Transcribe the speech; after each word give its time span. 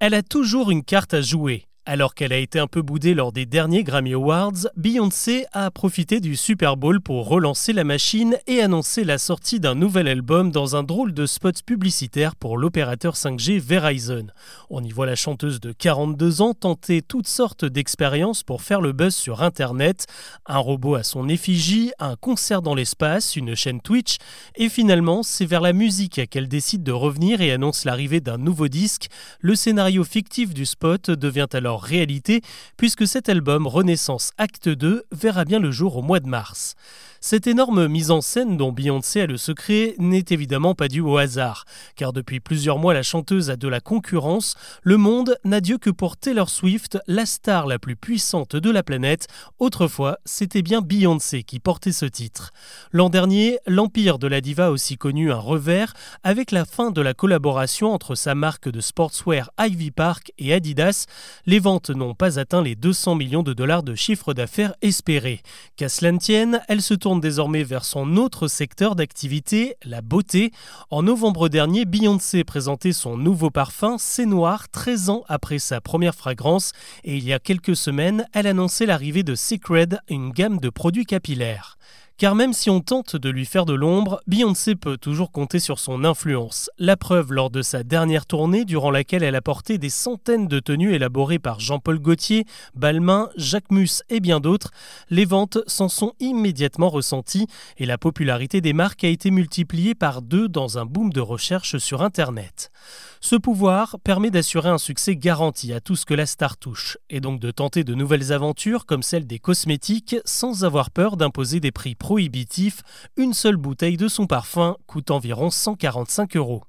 Elle 0.00 0.14
a 0.14 0.22
toujours 0.22 0.70
une 0.70 0.84
carte 0.84 1.12
à 1.12 1.20
jouer. 1.20 1.64
Alors 1.90 2.14
qu'elle 2.14 2.34
a 2.34 2.36
été 2.36 2.58
un 2.58 2.66
peu 2.66 2.82
boudée 2.82 3.14
lors 3.14 3.32
des 3.32 3.46
derniers 3.46 3.82
Grammy 3.82 4.12
Awards, 4.12 4.68
Beyoncé 4.76 5.46
a 5.54 5.70
profité 5.70 6.20
du 6.20 6.36
Super 6.36 6.76
Bowl 6.76 7.00
pour 7.00 7.26
relancer 7.26 7.72
la 7.72 7.82
machine 7.82 8.36
et 8.46 8.60
annoncer 8.60 9.04
la 9.04 9.16
sortie 9.16 9.58
d'un 9.58 9.74
nouvel 9.74 10.06
album 10.06 10.50
dans 10.50 10.76
un 10.76 10.82
drôle 10.82 11.14
de 11.14 11.24
spot 11.24 11.62
publicitaire 11.62 12.36
pour 12.36 12.58
l'opérateur 12.58 13.14
5G 13.14 13.58
Verizon. 13.58 14.26
On 14.68 14.84
y 14.84 14.90
voit 14.90 15.06
la 15.06 15.16
chanteuse 15.16 15.60
de 15.60 15.72
42 15.72 16.42
ans 16.42 16.52
tenter 16.52 17.00
toutes 17.00 17.26
sortes 17.26 17.64
d'expériences 17.64 18.42
pour 18.42 18.60
faire 18.60 18.82
le 18.82 18.92
buzz 18.92 19.14
sur 19.14 19.42
Internet, 19.42 20.04
un 20.44 20.58
robot 20.58 20.96
à 20.96 21.02
son 21.02 21.26
effigie, 21.26 21.92
un 21.98 22.16
concert 22.16 22.60
dans 22.60 22.74
l'espace, 22.74 23.34
une 23.34 23.54
chaîne 23.54 23.80
Twitch, 23.80 24.18
et 24.56 24.68
finalement 24.68 25.22
c'est 25.22 25.46
vers 25.46 25.62
la 25.62 25.72
musique 25.72 26.28
qu'elle 26.28 26.48
décide 26.48 26.82
de 26.82 26.92
revenir 26.92 27.40
et 27.40 27.50
annonce 27.50 27.86
l'arrivée 27.86 28.20
d'un 28.20 28.36
nouveau 28.36 28.68
disque. 28.68 29.06
Le 29.40 29.54
scénario 29.54 30.04
fictif 30.04 30.52
du 30.52 30.66
spot 30.66 31.10
devient 31.10 31.46
alors 31.54 31.77
réalité, 31.78 32.42
puisque 32.76 33.06
cet 33.06 33.28
album 33.28 33.66
Renaissance 33.66 34.32
Acte 34.38 34.68
2 34.68 35.04
verra 35.12 35.44
bien 35.44 35.58
le 35.58 35.70
jour 35.70 35.96
au 35.96 36.02
mois 36.02 36.20
de 36.20 36.28
mars. 36.28 36.74
Cette 37.20 37.48
énorme 37.48 37.88
mise 37.88 38.12
en 38.12 38.20
scène 38.20 38.56
dont 38.56 38.70
Beyoncé 38.70 39.22
a 39.22 39.26
le 39.26 39.36
secret 39.36 39.96
n'est 39.98 40.24
évidemment 40.30 40.76
pas 40.76 40.86
due 40.86 41.00
au 41.00 41.16
hasard, 41.16 41.64
car 41.96 42.12
depuis 42.12 42.38
plusieurs 42.38 42.78
mois 42.78 42.94
la 42.94 43.02
chanteuse 43.02 43.50
a 43.50 43.56
de 43.56 43.66
la 43.66 43.80
concurrence, 43.80 44.54
le 44.82 44.98
monde 44.98 45.36
n'a 45.44 45.60
Dieu 45.60 45.78
que 45.78 45.90
pour 45.90 46.16
Taylor 46.16 46.48
Swift, 46.48 46.96
la 47.08 47.26
star 47.26 47.66
la 47.66 47.80
plus 47.80 47.96
puissante 47.96 48.54
de 48.54 48.70
la 48.70 48.84
planète. 48.84 49.26
Autrefois, 49.58 50.18
c'était 50.24 50.62
bien 50.62 50.80
Beyoncé 50.80 51.42
qui 51.42 51.58
portait 51.58 51.90
ce 51.90 52.06
titre. 52.06 52.52
L'an 52.92 53.10
dernier, 53.10 53.58
l'empire 53.66 54.20
de 54.20 54.28
la 54.28 54.40
diva 54.40 54.66
a 54.66 54.70
aussi 54.70 54.96
connu 54.96 55.32
un 55.32 55.38
revers 55.38 55.94
avec 56.22 56.52
la 56.52 56.64
fin 56.64 56.92
de 56.92 57.00
la 57.00 57.14
collaboration 57.14 57.92
entre 57.92 58.14
sa 58.14 58.36
marque 58.36 58.68
de 58.68 58.80
sportswear 58.80 59.50
Ivy 59.58 59.90
Park 59.90 60.32
et 60.38 60.54
Adidas. 60.54 61.06
Les 61.46 61.58
ventes 61.58 61.90
n'ont 61.90 62.14
pas 62.14 62.38
atteint 62.38 62.62
les 62.62 62.76
200 62.76 63.16
millions 63.16 63.42
de 63.42 63.54
dollars 63.54 63.82
de 63.82 63.96
chiffre 63.96 64.34
d'affaires 64.34 64.74
espérés. 64.82 65.42
Qu'à 65.76 65.88
cela 65.88 66.16
tienne, 66.18 66.60
elle 66.68 66.80
se 66.80 66.94
tourne 66.94 67.07
désormais 67.16 67.62
vers 67.62 67.84
son 67.84 68.16
autre 68.16 68.48
secteur 68.48 68.94
d'activité, 68.94 69.76
la 69.84 70.02
beauté. 70.02 70.52
En 70.90 71.02
novembre 71.02 71.48
dernier, 71.48 71.84
Beyoncé 71.84 72.44
présentait 72.44 72.92
son 72.92 73.16
nouveau 73.16 73.50
parfum, 73.50 73.96
C'est 73.98 74.26
Noir, 74.26 74.68
13 74.68 75.10
ans 75.10 75.24
après 75.28 75.58
sa 75.58 75.80
première 75.80 76.14
fragrance, 76.14 76.72
et 77.04 77.16
il 77.16 77.24
y 77.24 77.32
a 77.32 77.38
quelques 77.38 77.76
semaines, 77.76 78.26
elle 78.32 78.46
annonçait 78.46 78.86
l'arrivée 78.86 79.22
de 79.22 79.34
Secret, 79.34 79.88
une 80.08 80.30
gamme 80.30 80.58
de 80.58 80.70
produits 80.70 81.06
capillaires. 81.06 81.78
Car 82.18 82.34
même 82.34 82.52
si 82.52 82.68
on 82.68 82.80
tente 82.80 83.14
de 83.14 83.30
lui 83.30 83.46
faire 83.46 83.64
de 83.64 83.74
l'ombre, 83.74 84.20
Beyoncé 84.26 84.74
peut 84.74 84.96
toujours 84.96 85.30
compter 85.30 85.60
sur 85.60 85.78
son 85.78 86.02
influence. 86.02 86.68
La 86.76 86.96
preuve 86.96 87.32
lors 87.32 87.48
de 87.48 87.62
sa 87.62 87.84
dernière 87.84 88.26
tournée, 88.26 88.64
durant 88.64 88.90
laquelle 88.90 89.22
elle 89.22 89.36
a 89.36 89.40
porté 89.40 89.78
des 89.78 89.88
centaines 89.88 90.48
de 90.48 90.58
tenues 90.58 90.92
élaborées 90.92 91.38
par 91.38 91.60
Jean-Paul 91.60 92.00
Gaultier, 92.00 92.44
Balmain, 92.74 93.30
Jacques 93.36 93.70
Mus 93.70 94.02
et 94.08 94.18
bien 94.18 94.40
d'autres, 94.40 94.72
les 95.10 95.26
ventes 95.26 95.58
s'en 95.68 95.88
sont 95.88 96.14
immédiatement 96.18 96.88
ressenties 96.88 97.46
et 97.76 97.86
la 97.86 97.98
popularité 97.98 98.60
des 98.60 98.72
marques 98.72 99.04
a 99.04 99.08
été 99.08 99.30
multipliée 99.30 99.94
par 99.94 100.20
deux 100.20 100.48
dans 100.48 100.76
un 100.76 100.86
boom 100.86 101.12
de 101.12 101.20
recherche 101.20 101.78
sur 101.78 102.02
Internet. 102.02 102.72
Ce 103.20 103.34
pouvoir 103.34 103.96
permet 104.04 104.30
d'assurer 104.30 104.68
un 104.68 104.78
succès 104.78 105.16
garanti 105.16 105.72
à 105.72 105.80
tout 105.80 105.96
ce 105.96 106.06
que 106.06 106.14
la 106.14 106.26
star 106.26 106.56
touche, 106.56 106.98
et 107.10 107.20
donc 107.20 107.40
de 107.40 107.50
tenter 107.50 107.82
de 107.82 107.94
nouvelles 107.94 108.32
aventures 108.32 108.86
comme 108.86 109.02
celle 109.02 109.26
des 109.26 109.38
cosmétiques 109.38 110.16
sans 110.24 110.64
avoir 110.64 110.90
peur 110.90 111.16
d'imposer 111.16 111.58
des 111.58 111.72
prix 111.72 111.94
prohibitif, 111.94 112.82
une 113.16 113.34
seule 113.34 113.56
bouteille 113.56 113.96
de 113.96 114.08
son 114.08 114.26
parfum 114.26 114.76
coûte 114.86 115.10
environ 115.10 115.50
145 115.50 116.36
euros. 116.36 116.62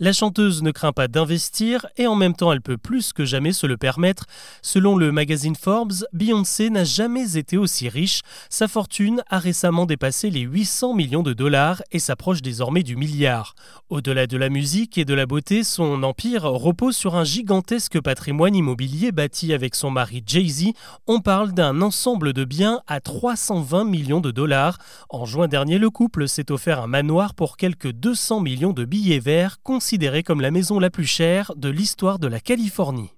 La 0.00 0.12
chanteuse 0.12 0.62
ne 0.62 0.70
craint 0.70 0.92
pas 0.92 1.08
d'investir 1.08 1.86
et 1.96 2.06
en 2.06 2.14
même 2.14 2.34
temps 2.34 2.52
elle 2.52 2.62
peut 2.62 2.78
plus 2.78 3.12
que 3.12 3.24
jamais 3.24 3.52
se 3.52 3.66
le 3.66 3.76
permettre. 3.76 4.24
Selon 4.62 4.96
le 4.96 5.12
magazine 5.12 5.56
Forbes, 5.56 6.06
Beyoncé 6.12 6.70
n'a 6.70 6.84
jamais 6.84 7.36
été 7.36 7.58
aussi 7.58 7.88
riche. 7.88 8.22
Sa 8.48 8.66
fortune 8.66 9.22
a 9.28 9.38
récemment 9.38 9.86
dépassé 9.86 10.30
les 10.30 10.40
800 10.40 10.94
millions 10.94 11.22
de 11.22 11.34
dollars 11.34 11.82
et 11.92 11.98
s'approche 11.98 12.40
désormais 12.40 12.82
du 12.82 12.96
milliard. 12.96 13.54
Au-delà 13.90 14.26
de 14.26 14.38
la 14.38 14.48
musique 14.48 14.96
et 14.96 15.04
de 15.04 15.14
la 15.14 15.26
beauté, 15.26 15.64
empire 16.02 16.44
repose 16.44 16.96
sur 16.96 17.16
un 17.16 17.24
gigantesque 17.24 18.00
patrimoine 18.00 18.54
immobilier 18.54 19.12
bâti 19.12 19.52
avec 19.52 19.74
son 19.74 19.90
mari 19.90 20.22
Jay-Z. 20.26 20.72
On 21.06 21.20
parle 21.20 21.52
d'un 21.52 21.82
ensemble 21.82 22.32
de 22.32 22.44
biens 22.44 22.80
à 22.86 23.00
320 23.00 23.84
millions 23.84 24.20
de 24.20 24.30
dollars. 24.30 24.78
En 25.08 25.24
juin 25.24 25.48
dernier, 25.48 25.78
le 25.78 25.90
couple 25.90 26.28
s'est 26.28 26.50
offert 26.50 26.80
un 26.80 26.86
manoir 26.86 27.34
pour 27.34 27.56
quelques 27.56 27.92
200 27.92 28.40
millions 28.40 28.72
de 28.72 28.84
billets 28.84 29.18
verts 29.18 29.62
considérée 29.62 30.22
comme 30.22 30.40
la 30.40 30.50
maison 30.50 30.78
la 30.78 30.90
plus 30.90 31.06
chère 31.06 31.52
de 31.56 31.68
l'histoire 31.68 32.18
de 32.18 32.28
la 32.28 32.40
Californie. 32.40 33.10